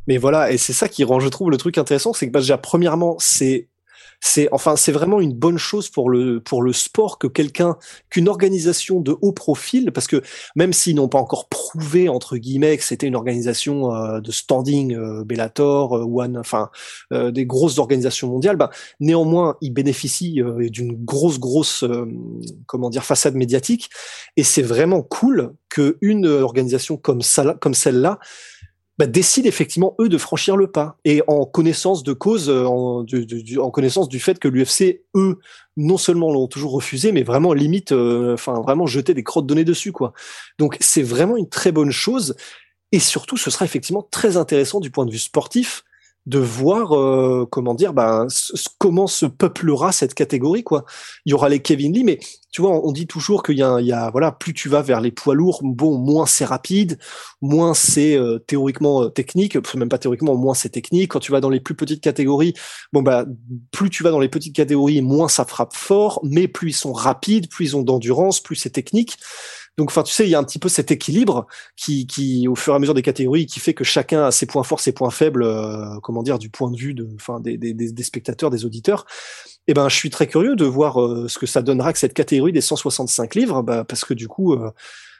Mais 0.06 0.18
voilà, 0.18 0.52
et 0.52 0.58
c'est 0.58 0.72
ça 0.72 0.88
qui 0.88 1.02
rend, 1.04 1.20
je 1.20 1.28
trouve, 1.28 1.50
le 1.50 1.56
truc 1.56 1.78
intéressant, 1.78 2.12
c'est 2.12 2.26
que 2.26 2.32
bah, 2.32 2.40
déjà, 2.40 2.58
premièrement, 2.58 3.16
c'est 3.18 3.70
c'est 4.26 4.48
enfin 4.52 4.74
c'est 4.74 4.90
vraiment 4.90 5.20
une 5.20 5.34
bonne 5.34 5.58
chose 5.58 5.90
pour 5.90 6.08
le 6.08 6.40
pour 6.40 6.62
le 6.62 6.72
sport 6.72 7.18
que 7.18 7.26
quelqu'un 7.26 7.76
qu'une 8.08 8.26
organisation 8.26 9.02
de 9.02 9.14
haut 9.20 9.32
profil 9.32 9.92
parce 9.92 10.06
que 10.06 10.22
même 10.56 10.72
s'ils 10.72 10.96
n'ont 10.96 11.08
pas 11.08 11.18
encore 11.18 11.46
prouvé 11.50 12.08
entre 12.08 12.38
guillemets 12.38 12.78
que 12.78 12.84
c'était 12.84 13.06
une 13.06 13.16
organisation 13.16 13.94
euh, 13.94 14.20
de 14.20 14.32
standing 14.32 14.96
euh, 14.96 15.24
Bellator 15.24 15.98
euh, 15.98 16.04
One 16.04 16.38
enfin 16.38 16.70
des 17.12 17.44
grosses 17.44 17.78
organisations 17.78 18.28
mondiales 18.28 18.56
bah, 18.56 18.70
néanmoins 18.98 19.56
ils 19.60 19.74
bénéficient 19.74 20.40
d'une 20.70 20.94
grosse 21.04 21.38
grosse 21.38 21.84
comment 22.66 22.88
dire 22.88 23.04
façade 23.04 23.34
médiatique. 23.34 23.90
Et 24.36 24.42
c'est 24.42 24.62
vraiment 24.62 25.02
cool 25.02 25.54
que 25.68 25.98
une 26.00 26.26
organisation 26.26 26.96
comme 26.96 27.20
ça 27.20 27.56
comme 27.60 27.74
celle-là 27.74 28.18
bah, 28.98 29.06
décident 29.06 29.48
effectivement 29.48 29.96
eux 30.00 30.08
de 30.08 30.18
franchir 30.18 30.56
le 30.56 30.70
pas 30.70 30.98
et 31.04 31.22
en 31.26 31.44
connaissance 31.44 32.04
de 32.04 32.12
cause, 32.12 32.48
euh, 32.48 32.64
en, 32.64 33.04
en 33.58 33.70
connaissance 33.70 34.08
du 34.08 34.20
fait 34.20 34.38
que 34.38 34.48
l'UFC 34.48 35.02
eux 35.16 35.38
non 35.76 35.98
seulement 35.98 36.32
l'ont 36.32 36.46
toujours 36.46 36.72
refusé, 36.72 37.10
mais 37.10 37.24
vraiment 37.24 37.52
limite, 37.52 37.90
euh, 37.92 38.34
enfin 38.34 38.60
vraiment 38.60 38.86
jeter 38.86 39.12
des 39.12 39.24
crottes 39.24 39.46
données 39.46 39.64
dessus 39.64 39.90
quoi. 39.90 40.12
Donc 40.58 40.76
c'est 40.80 41.02
vraiment 41.02 41.36
une 41.36 41.48
très 41.48 41.72
bonne 41.72 41.90
chose 41.90 42.36
et 42.92 43.00
surtout 43.00 43.36
ce 43.36 43.50
sera 43.50 43.64
effectivement 43.64 44.06
très 44.10 44.36
intéressant 44.36 44.78
du 44.78 44.90
point 44.90 45.06
de 45.06 45.10
vue 45.10 45.18
sportif 45.18 45.84
de 46.26 46.38
voir 46.38 46.96
euh, 46.96 47.46
comment 47.50 47.74
dire 47.74 47.92
ben 47.92 48.26
comment 48.78 49.06
se 49.06 49.26
peuplera 49.26 49.92
cette 49.92 50.14
catégorie 50.14 50.64
quoi. 50.64 50.84
Il 51.26 51.30
y 51.30 51.34
aura 51.34 51.50
les 51.50 51.60
Kevin 51.60 51.92
Lee 51.92 52.04
mais 52.04 52.18
tu 52.50 52.62
vois 52.62 52.70
on, 52.70 52.92
dit 52.92 53.06
toujours 53.06 53.42
qu'il 53.42 53.56
y 53.56 53.58
y 53.58 53.92
a 53.92 54.10
voilà 54.10 54.32
plus 54.32 54.54
tu 54.54 54.70
vas 54.70 54.80
vers 54.80 55.02
les 55.02 55.10
poids 55.10 55.34
lourds 55.34 55.60
bon 55.62 55.98
moins 55.98 56.24
c'est 56.24 56.46
rapide 56.46 56.98
moins 57.42 57.74
c'est 57.74 58.16
euh, 58.16 58.38
théoriquement 58.38 59.02
euh, 59.02 59.08
technique 59.10 59.58
même 59.76 59.88
pas 59.90 59.98
théoriquement 59.98 60.34
moins 60.34 60.54
c'est 60.54 60.70
technique. 60.70 61.10
Quand 61.10 61.20
tu 61.20 61.32
vas 61.32 61.40
dans 61.40 61.50
les 61.50 61.60
plus 61.60 61.74
petites 61.74 62.00
catégories 62.00 62.54
bon 62.92 63.02
bah 63.02 63.26
plus 63.70 63.90
tu 63.90 64.02
vas 64.02 64.10
dans 64.10 64.20
les 64.20 64.28
petites 64.28 64.56
catégories 64.56 65.02
moins 65.02 65.28
ça 65.28 65.44
frappe 65.44 65.74
fort 65.74 66.20
mais 66.22 66.48
plus 66.48 66.70
ils 66.70 66.74
sont 66.74 66.92
rapides 66.94 67.50
plus 67.50 67.66
ils 67.66 67.76
ont 67.76 67.82
d'endurance 67.82 68.40
plus 68.40 68.56
c'est 68.56 68.70
technique 68.70 69.18
donc, 69.76 69.90
enfin, 69.90 70.04
tu 70.04 70.12
sais, 70.12 70.24
il 70.24 70.30
y 70.30 70.36
a 70.36 70.38
un 70.38 70.44
petit 70.44 70.60
peu 70.60 70.68
cet 70.68 70.92
équilibre 70.92 71.46
qui, 71.76 72.06
qui, 72.06 72.46
au 72.46 72.54
fur 72.54 72.72
et 72.72 72.76
à 72.76 72.78
mesure 72.78 72.94
des 72.94 73.02
catégories, 73.02 73.46
qui 73.46 73.58
fait 73.58 73.74
que 73.74 73.82
chacun 73.82 74.26
a 74.26 74.30
ses 74.30 74.46
points 74.46 74.62
forts, 74.62 74.78
ses 74.78 74.92
points 74.92 75.10
faibles, 75.10 75.42
euh, 75.42 75.98
comment 76.02 76.22
dire, 76.22 76.38
du 76.38 76.48
point 76.48 76.70
de 76.70 76.76
vue 76.76 76.94
de, 76.94 77.08
enfin, 77.16 77.40
des, 77.40 77.56
des, 77.56 77.74
des, 77.74 78.02
spectateurs, 78.04 78.50
des 78.50 78.64
auditeurs. 78.64 79.04
Eh 79.66 79.74
ben, 79.74 79.88
je 79.88 79.96
suis 79.96 80.10
très 80.10 80.28
curieux 80.28 80.54
de 80.54 80.64
voir 80.64 81.02
euh, 81.02 81.26
ce 81.28 81.38
que 81.40 81.46
ça 81.46 81.60
donnera 81.60 81.92
que 81.92 81.98
cette 81.98 82.14
catégorie 82.14 82.52
des 82.52 82.60
165 82.60 83.34
livres, 83.34 83.62
bah, 83.62 83.82
parce 83.84 84.04
que 84.04 84.14
du 84.14 84.28
coup, 84.28 84.52
euh, 84.52 84.70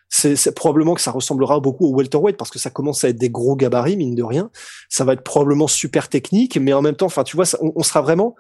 c'est 0.08 0.54
probablement 0.54 0.94
que 0.94 1.00
ça 1.00 1.11
ressemblera 1.11 1.58
beaucoup 1.58 1.87
au 1.87 1.96
welterweight 1.96 2.37
parce 2.37 2.50
que 2.50 2.61
ça 2.61 2.70
commence 2.70 3.02
à 3.02 3.08
être 3.08 3.18
des 3.18 3.30
gros 3.30 3.56
gabarits 3.56 3.96
mine 3.96 4.14
de 4.14 4.23
rien. 4.23 4.50
Ça 4.88 5.04
va 5.04 5.14
être 5.14 5.25
probablement 5.25 5.66
super 5.66 6.08
technique, 6.08 6.56
mais 6.56 6.73
en 6.73 6.82
même 6.82 6.94
temps, 6.94 7.06
enfin 7.06 7.25
tu 7.25 7.34
vois, 7.37 7.46
on, 7.61 7.82
sera 7.82 8.02
vraiment 8.02 8.37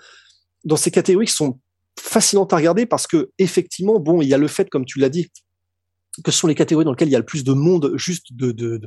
dans 0.64 0.76
ces 0.76 0.92
catégories 0.92 1.26
qui 1.26 1.32
sont 1.32 1.58
fascinantes 1.98 2.52
à 2.52 2.56
regarder 2.56 2.86
parce 2.86 3.08
que 3.08 3.30
effectivement, 3.38 3.98
bon, 3.98 4.22
il 4.22 4.28
y 4.28 4.34
a 4.34 4.38
le 4.38 4.46
fait, 4.46 4.70
comme 4.70 4.84
tu 4.84 5.00
l'as 5.00 5.08
dit, 5.08 5.32
que 6.22 6.30
ce 6.30 6.38
sont 6.38 6.46
les 6.46 6.54
catégories 6.54 6.84
dans 6.84 6.92
lesquelles 6.92 7.08
il 7.08 7.12
y 7.12 7.16
a 7.16 7.20
le 7.20 7.24
plus 7.24 7.44
de 7.44 7.52
monde 7.52 7.92
juste 7.96 8.32
de, 8.32 8.52
de, 8.52 8.80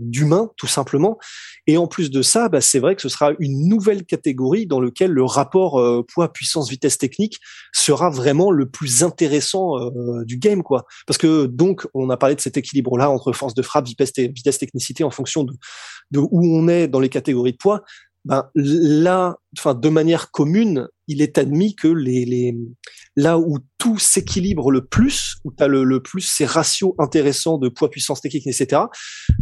d'humains 0.00 0.50
tout 0.56 0.66
simplement. 0.66 1.18
Et 1.66 1.76
en 1.76 1.86
plus 1.86 2.10
de 2.10 2.22
ça, 2.22 2.48
bah, 2.48 2.60
c'est 2.60 2.78
vrai 2.78 2.96
que 2.96 3.02
ce 3.02 3.08
sera 3.08 3.32
une 3.38 3.68
nouvelle 3.68 4.04
catégorie 4.04 4.66
dans 4.66 4.80
laquelle 4.80 5.12
le 5.12 5.24
rapport 5.24 5.80
euh, 5.80 6.04
poids, 6.06 6.32
puissance, 6.32 6.68
vitesse 6.68 6.98
technique 6.98 7.38
sera 7.72 8.10
vraiment 8.10 8.50
le 8.50 8.68
plus 8.68 9.02
intéressant 9.02 9.78
euh, 9.78 10.24
du 10.24 10.38
game, 10.38 10.62
quoi. 10.62 10.84
Parce 11.06 11.18
que 11.18 11.46
donc, 11.46 11.86
on 11.94 12.10
a 12.10 12.16
parlé 12.16 12.34
de 12.34 12.40
cet 12.40 12.56
équilibre-là 12.56 13.10
entre 13.10 13.32
force 13.32 13.54
de 13.54 13.62
frappe, 13.62 13.86
vitesse, 13.86 14.12
vitesse 14.16 14.58
technicité 14.58 15.04
en 15.04 15.10
fonction 15.10 15.44
de, 15.44 15.52
de 16.10 16.18
où 16.18 16.56
on 16.56 16.68
est 16.68 16.88
dans 16.88 17.00
les 17.00 17.08
catégories 17.08 17.52
de 17.52 17.58
poids 17.58 17.82
ben 18.24 18.48
là, 18.54 19.36
enfin 19.58 19.74
de 19.74 19.88
manière 19.88 20.30
commune, 20.30 20.88
il 21.08 21.20
est 21.20 21.36
admis 21.38 21.74
que 21.74 21.88
les, 21.88 22.24
les 22.24 22.56
là 23.16 23.38
où 23.38 23.58
tout 23.78 23.98
s'équilibre 23.98 24.70
le 24.70 24.86
plus, 24.86 25.36
où 25.44 25.52
tu 25.52 25.62
as 25.62 25.68
le, 25.68 25.84
le, 25.84 26.02
plus 26.02 26.22
ces 26.22 26.46
ratios 26.46 26.94
intéressants 26.98 27.58
de 27.58 27.68
poids, 27.68 27.90
puissance 27.90 28.20
technique, 28.20 28.46
etc., 28.46 28.82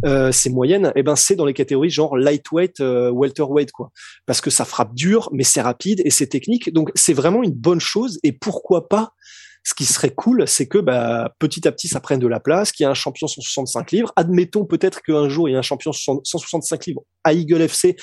euh, 0.04 0.32
ces 0.32 0.50
moyennes, 0.50 0.92
eh 0.96 1.02
ben 1.02 1.16
c'est 1.16 1.36
dans 1.36 1.46
les 1.46 1.54
catégories 1.54 1.90
genre 1.90 2.16
lightweight, 2.16 2.80
euh, 2.80 3.10
welterweight, 3.10 3.70
quoi, 3.70 3.92
parce 4.26 4.40
que 4.40 4.50
ça 4.50 4.64
frappe 4.64 4.94
dur, 4.94 5.30
mais 5.32 5.44
c'est 5.44 5.62
rapide 5.62 6.02
et 6.04 6.10
c'est 6.10 6.26
technique, 6.26 6.72
donc 6.72 6.90
c'est 6.94 7.14
vraiment 7.14 7.42
une 7.42 7.54
bonne 7.54 7.80
chose. 7.80 8.18
Et 8.24 8.32
pourquoi 8.32 8.88
pas 8.88 9.14
ce 9.64 9.74
qui 9.74 9.84
serait 9.84 10.10
cool, 10.10 10.48
c'est 10.48 10.66
que 10.66 10.78
bah, 10.78 11.34
petit 11.38 11.68
à 11.68 11.72
petit, 11.72 11.86
ça 11.86 12.00
prenne 12.00 12.18
de 12.18 12.26
la 12.26 12.40
place, 12.40 12.72
qu'il 12.72 12.82
y 12.82 12.86
a 12.86 12.90
un 12.90 12.94
champion 12.94 13.28
165 13.28 13.92
livres. 13.92 14.12
Admettons 14.16 14.64
peut-être 14.64 15.02
qu'un 15.02 15.28
jour, 15.28 15.48
il 15.48 15.52
y 15.52 15.54
a 15.54 15.58
un 15.58 15.62
champion 15.62 15.92
165 15.92 16.86
livres 16.86 17.02
à 17.22 17.32
Eagle 17.32 17.62
FC 17.62 17.96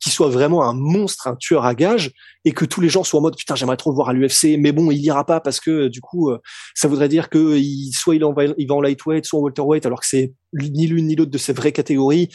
qui 0.00 0.10
soit 0.10 0.30
vraiment 0.30 0.64
un 0.64 0.72
monstre, 0.72 1.28
un 1.28 1.36
tueur 1.36 1.66
à 1.66 1.74
gages, 1.74 2.12
et 2.46 2.52
que 2.52 2.64
tous 2.64 2.80
les 2.80 2.88
gens 2.88 3.04
soient 3.04 3.20
en 3.20 3.22
mode 3.22 3.36
putain, 3.36 3.54
j'aimerais 3.54 3.76
trop 3.76 3.90
le 3.90 3.96
voir 3.96 4.08
à 4.08 4.12
l'UFC, 4.14 4.56
mais 4.58 4.72
bon, 4.72 4.90
il 4.90 5.00
ira 5.04 5.26
pas 5.26 5.40
parce 5.40 5.60
que 5.60 5.88
du 5.88 6.00
coup, 6.00 6.30
euh, 6.30 6.38
ça 6.74 6.88
voudrait 6.88 7.08
dire 7.08 7.28
que 7.28 7.56
il, 7.56 7.92
soit 7.92 8.14
il, 8.14 8.24
en 8.24 8.32
va, 8.32 8.44
il 8.56 8.66
va 8.66 8.74
en 8.74 8.80
lightweight, 8.80 9.26
soit 9.26 9.40
en 9.40 9.42
welterweight, 9.42 9.84
alors 9.84 10.00
que 10.00 10.06
c'est 10.06 10.32
ni 10.54 10.86
l'une 10.86 11.06
ni 11.06 11.16
l'autre 11.16 11.30
de 11.30 11.38
ces 11.38 11.52
vraies 11.52 11.72
catégories. 11.72 12.30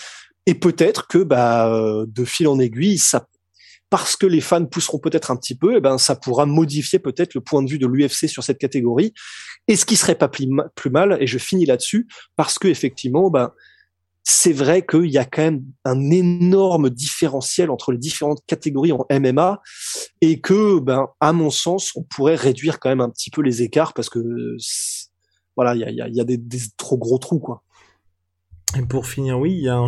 Et 0.46 0.56
peut-être 0.56 1.08
que 1.08 1.20
bah, 1.20 1.72
euh, 1.74 2.06
de 2.08 2.26
fil 2.26 2.48
en 2.48 2.60
aiguille, 2.60 2.98
ça 2.98 3.28
parce 3.90 4.16
que 4.16 4.26
les 4.26 4.42
fans 4.42 4.66
pousseront 4.66 5.00
peut-être 5.00 5.32
un 5.32 5.36
petit 5.36 5.56
peu, 5.56 5.74
et 5.74 5.78
eh 5.78 5.82
ben 5.82 5.98
ça 5.98 6.16
pourra 6.16 6.46
modifier 6.46 7.00
peut-être 7.00 7.34
le 7.34 7.42
point 7.42 7.64
de 7.64 7.70
vue 7.70 7.80
de 7.80 7.88
l'UFC 7.88 8.28
sur 8.28 8.44
cette 8.44 8.60
catégorie. 8.60 9.14
Et 9.68 9.76
ce 9.76 9.86
qui 9.86 9.96
serait 9.96 10.16
pas 10.16 10.30
plus 10.30 10.90
mal, 10.92 11.18
et 11.20 11.28
je 11.28 11.38
finis 11.38 11.66
là-dessus, 11.66 12.08
parce 12.36 12.60
que 12.60 12.68
effectivement, 12.68 13.30
ben 13.30 13.52
c'est 14.32 14.54
vrai 14.54 14.86
qu'il 14.86 15.10
y 15.10 15.18
a 15.18 15.26
quand 15.26 15.42
même 15.42 15.64
un 15.86 16.12
énorme 16.12 16.92
différentiel 16.92 17.72
entre 17.72 17.92
les 17.92 17.98
différentes 17.98 18.42
catégories 18.46 18.92
en 18.92 19.06
MMA 19.10 19.60
et 20.22 20.40
que, 20.40 20.80
ben, 20.80 21.08
à 21.20 21.34
mon 21.34 21.50
sens, 21.50 21.96
on 21.96 22.04
pourrait 22.04 22.36
réduire 22.36 22.80
quand 22.80 22.90
même 22.90 23.02
un 23.02 23.10
petit 23.10 23.32
peu 23.32 23.42
les 23.42 23.64
écarts 23.64 23.94
parce 23.94 24.10
que, 24.10 24.20
voilà, 25.56 25.74
il 25.74 25.96
y 25.96 26.22
a, 26.22 26.24
des, 26.24 26.38
des, 26.38 26.60
trop 26.78 26.98
gros 26.98 27.18
trous, 27.18 27.40
quoi. 27.40 27.64
Et 28.78 28.84
pour 28.84 29.08
finir, 29.08 29.40
oui, 29.40 29.52
il 29.52 29.64
y 29.64 29.70
a 29.70 29.78
un 29.78 29.88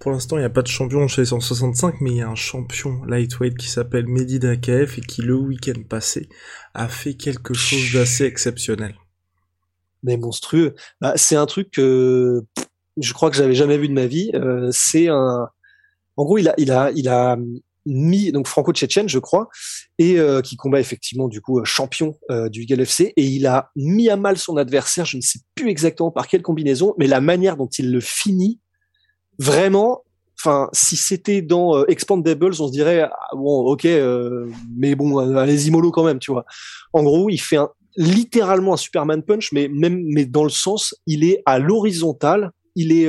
pour 0.00 0.10
l'instant, 0.10 0.36
il 0.36 0.40
n'y 0.40 0.46
a 0.46 0.50
pas 0.50 0.62
de 0.62 0.68
champion 0.68 1.06
chez 1.08 1.22
les 1.22 1.26
165, 1.26 2.00
mais 2.00 2.10
il 2.10 2.16
y 2.16 2.22
a 2.22 2.28
un 2.28 2.34
champion 2.34 3.04
lightweight 3.04 3.56
qui 3.56 3.68
s'appelle 3.68 4.06
Mehdi 4.06 4.38
Dakaef 4.38 4.96
et 4.98 5.02
qui, 5.02 5.20
le 5.20 5.34
week-end 5.34 5.82
passé, 5.88 6.28
a 6.72 6.88
fait 6.88 7.14
quelque 7.14 7.52
chose 7.52 7.92
d'assez 7.92 8.24
exceptionnel. 8.24 8.94
Mais 10.02 10.16
monstrueux. 10.16 10.74
Bah, 11.02 11.12
c'est 11.16 11.36
un 11.36 11.46
truc 11.46 11.70
que 11.70 12.42
je 12.96 13.12
crois 13.12 13.30
que 13.30 13.36
j'avais 13.36 13.54
jamais 13.54 13.76
vu 13.76 13.88
de 13.88 13.94
ma 13.94 14.06
vie. 14.06 14.30
Euh, 14.34 14.70
c'est 14.72 15.08
un, 15.08 15.48
en 16.16 16.24
gros, 16.24 16.38
il 16.38 16.48
a, 16.48 16.54
il 16.92 17.08
a 17.08 17.36
mis 17.86 18.32
donc 18.32 18.46
franco-tchétchène, 18.46 19.08
je 19.08 19.18
crois, 19.18 19.48
et 19.98 20.18
euh, 20.18 20.40
qui 20.40 20.56
combat 20.56 20.80
effectivement 20.80 21.28
du 21.28 21.40
coup 21.40 21.60
euh, 21.60 21.64
champion 21.64 22.16
euh, 22.30 22.48
du 22.48 22.66
FC, 22.68 23.12
et 23.16 23.24
il 23.24 23.46
a 23.46 23.70
mis 23.76 24.08
à 24.08 24.16
mal 24.16 24.38
son 24.38 24.56
adversaire. 24.56 25.04
Je 25.04 25.16
ne 25.16 25.22
sais 25.22 25.40
plus 25.54 25.70
exactement 25.70 26.10
par 26.10 26.28
quelle 26.28 26.42
combinaison, 26.42 26.94
mais 26.98 27.06
la 27.06 27.20
manière 27.20 27.56
dont 27.56 27.68
il 27.78 27.92
le 27.92 28.00
finit, 28.00 28.60
vraiment. 29.38 30.02
Enfin, 30.36 30.68
si 30.72 30.96
c'était 30.96 31.42
dans 31.42 31.86
Expandables, 31.86 32.60
on 32.60 32.66
se 32.66 32.72
dirait 32.72 33.02
ah, 33.02 33.28
bon, 33.34 33.64
ok, 33.66 33.86
mais 34.76 34.94
bon, 34.94 35.18
allez-y 35.38 35.70
mollo 35.70 35.90
quand 35.90 36.04
même, 36.04 36.18
tu 36.18 36.32
vois. 36.32 36.44
En 36.92 37.02
gros, 37.02 37.30
il 37.30 37.40
fait 37.40 37.56
un, 37.56 37.70
littéralement 37.96 38.74
un 38.74 38.76
Superman 38.76 39.22
punch, 39.22 39.52
mais 39.52 39.68
même 39.68 40.02
mais 40.04 40.26
dans 40.26 40.44
le 40.44 40.50
sens, 40.50 40.94
il 41.06 41.24
est 41.24 41.42
à 41.46 41.58
l'horizontale, 41.58 42.50
il 42.76 42.92
est, 42.92 43.08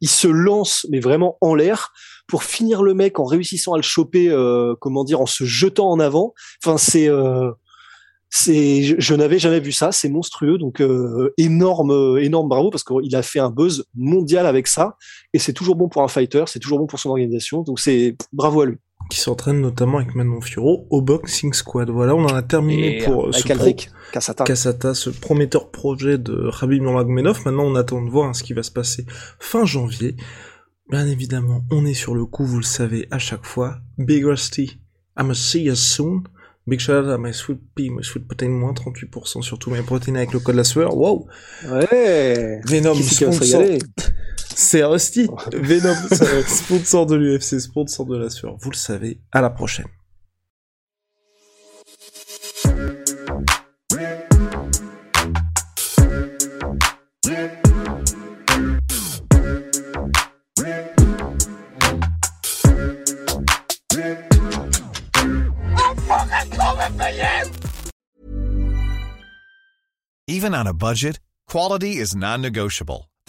il 0.00 0.08
se 0.08 0.28
lance 0.28 0.86
mais 0.90 1.00
vraiment 1.00 1.36
en 1.40 1.54
l'air 1.54 1.92
pour 2.30 2.44
finir 2.44 2.82
le 2.82 2.94
mec 2.94 3.18
en 3.18 3.24
réussissant 3.24 3.74
à 3.74 3.76
le 3.76 3.82
choper, 3.82 4.30
euh, 4.30 4.74
comment 4.80 5.04
dire, 5.04 5.20
en 5.20 5.26
se 5.26 5.44
jetant 5.44 5.90
en 5.90 5.98
avant. 5.98 6.32
Enfin, 6.64 6.78
c'est 6.78 7.08
euh, 7.08 7.50
c'est 8.30 8.82
je, 8.82 9.14
n'avais 9.14 9.40
jamais 9.40 9.58
vu 9.58 9.72
ça, 9.72 9.90
c'est 9.90 10.08
monstrueux 10.08 10.56
donc 10.56 10.80
euh, 10.80 11.34
énorme 11.36 12.16
énorme 12.20 12.48
bravo 12.48 12.70
parce 12.70 12.84
qu'il 12.84 13.16
a 13.16 13.22
fait 13.22 13.40
un 13.40 13.50
buzz 13.50 13.84
mondial 13.96 14.46
avec 14.46 14.68
ça 14.68 14.96
et 15.34 15.40
c'est 15.40 15.52
toujours 15.52 15.74
bon 15.74 15.88
pour 15.88 16.02
un 16.02 16.08
fighter, 16.08 16.44
c'est 16.46 16.60
toujours 16.60 16.78
bon 16.78 16.86
pour 16.86 17.00
son 17.00 17.10
organisation 17.10 17.62
donc 17.62 17.80
c'est 17.80 18.16
bravo 18.32 18.60
à 18.60 18.66
lui. 18.66 18.76
Qui 19.10 19.20
s'entraîne 19.20 19.60
notamment 19.60 19.98
avec 19.98 20.14
Manon 20.14 20.40
Fioro 20.40 20.86
au 20.88 21.02
Boxing 21.02 21.52
Squad. 21.52 21.90
Voilà, 21.90 22.14
on 22.14 22.24
en 22.24 22.34
a 22.34 22.42
terminé 22.42 23.02
pour 23.04 23.34
ce 23.34 23.50
Aldric, 23.52 23.90
Kassata. 24.12 24.94
ce 24.94 25.10
prometteur 25.10 25.70
projet 25.70 26.16
de 26.16 26.46
Rabib 26.46 26.80
Nurmagomedov. 26.82 27.42
Maintenant, 27.44 27.64
on 27.64 27.74
attend 27.74 28.02
de 28.02 28.08
voir 28.08 28.28
hein, 28.28 28.32
ce 28.32 28.42
qui 28.42 28.52
va 28.52 28.62
se 28.62 28.70
passer 28.70 29.04
fin 29.38 29.66
janvier. 29.66 30.16
Bien 30.90 31.06
évidemment, 31.06 31.64
on 31.70 31.84
est 31.86 31.94
sur 31.94 32.14
le 32.14 32.24
coup, 32.24 32.44
vous 32.44 32.58
le 32.58 32.64
savez 32.64 33.06
à 33.10 33.18
chaque 33.18 33.44
fois. 33.44 33.78
Big 33.98 34.24
Rusty, 34.24 34.80
I'ma 35.18 35.34
see 35.34 35.64
you 35.64 35.74
soon. 35.74 36.22
Big 36.66 36.78
shout 36.78 36.92
out 36.92 37.08
à 37.08 37.18
my 37.18 37.32
sweet 37.32 37.58
pea, 37.74 37.90
my 37.90 38.04
sweet 38.04 38.26
protein, 38.26 38.48
moins 38.48 38.72
38% 38.72 39.42
sur 39.42 39.58
tous 39.58 39.70
mes 39.70 39.82
protéines 39.82 40.16
avec 40.16 40.32
le 40.32 40.40
code 40.40 40.54
la 40.54 40.64
sueur. 40.64 40.96
Wow! 40.96 41.26
Ouais! 41.68 42.60
Venom, 42.64 42.94
sponsor. 42.94 43.62
C'est 44.54 44.84
Rusty. 44.84 45.28
Venom, 45.52 45.94
sponsor 46.46 47.06
de 47.06 47.16
l'UFC, 47.16 47.60
sponsor 47.60 48.06
de 48.06 48.16
la 48.16 48.30
sueur. 48.30 48.56
Vous 48.60 48.70
le 48.70 48.76
savez. 48.76 49.20
À 49.32 49.40
la 49.40 49.50
prochaine. 49.50 49.86
Even 70.26 70.54
on 70.54 70.66
a 70.66 70.72
budget, 70.72 71.18
quality 71.46 71.98
is 71.98 72.14
non-negotiable. 72.14 73.09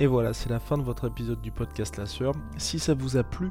Et 0.00 0.06
voilà, 0.06 0.32
c'est 0.32 0.48
la 0.48 0.60
fin 0.60 0.78
de 0.78 0.84
votre 0.84 1.08
épisode 1.08 1.40
du 1.40 1.50
podcast 1.50 1.96
La 1.96 2.06
Sœur. 2.06 2.32
Si 2.56 2.78
ça 2.78 2.94
vous 2.94 3.16
a 3.16 3.24
plu, 3.24 3.50